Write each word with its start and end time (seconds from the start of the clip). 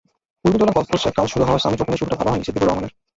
Kurmitola 0.41 0.73
golf 0.77 0.87
কোর্সে 0.91 1.09
কাল 1.17 1.25
শুরু 1.33 1.43
হওয়া 1.47 1.61
সামিট 1.63 1.79
ওপেনে 1.81 1.99
শুরুটা 1.99 2.19
ভালো 2.19 2.29
হয়নি 2.31 2.45
সিদ্দিকুর 2.47 2.67
রহমানের। 2.69 2.91